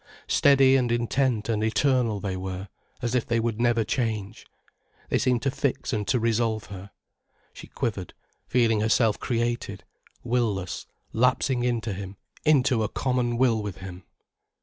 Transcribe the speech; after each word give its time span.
Steady 0.25 0.75
and 0.77 0.91
intent 0.91 1.47
and 1.47 1.63
eternal 1.63 2.19
they 2.19 2.35
were, 2.35 2.69
as 3.03 3.13
if 3.13 3.23
they 3.23 3.39
would 3.39 3.61
never 3.61 3.83
change. 3.83 4.47
They 5.09 5.19
seemed 5.19 5.43
to 5.43 5.51
fix 5.51 5.93
and 5.93 6.07
to 6.07 6.19
resolve 6.19 6.65
her. 6.73 6.89
She 7.53 7.67
quivered, 7.67 8.15
feeling 8.47 8.81
herself 8.81 9.19
created, 9.19 9.83
will 10.23 10.55
less, 10.55 10.87
lapsing 11.13 11.63
into 11.63 11.93
him, 11.93 12.17
into 12.43 12.81
a 12.81 12.89
common 12.89 13.37
will 13.37 13.61
with 13.61 13.77
him. 13.77 14.03